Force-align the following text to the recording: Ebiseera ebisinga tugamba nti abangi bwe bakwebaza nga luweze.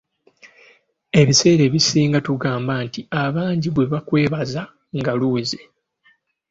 Ebiseera 1.21 1.61
ebisinga 1.67 2.17
tugamba 2.27 2.73
nti 2.85 3.01
abangi 3.23 3.69
bwe 3.71 3.85
bakwebaza 3.91 4.61
nga 4.99 5.11
luweze. 5.19 5.61